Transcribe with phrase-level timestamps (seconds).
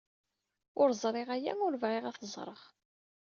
[0.81, 2.61] Ur ẓriɣ aya, ur bɣiɣ ad t-ẓreɣ.